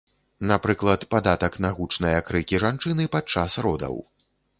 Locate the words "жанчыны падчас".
2.65-3.59